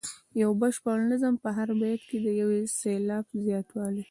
[0.33, 3.99] د یو بشپړ نظم په هر بیت کې د یو سېلاب زیاتوالی.